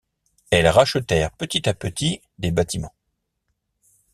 [0.49, 2.95] Elles rachetèrent petit à petit des bâtiments.